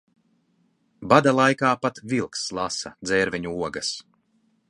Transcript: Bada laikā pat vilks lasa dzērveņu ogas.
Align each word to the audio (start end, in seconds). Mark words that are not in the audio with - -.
Bada 1.11 1.33
laikā 1.39 1.73
pat 1.83 2.01
vilks 2.13 2.47
lasa 2.61 2.95
dzērveņu 3.09 3.57
ogas. 3.69 3.93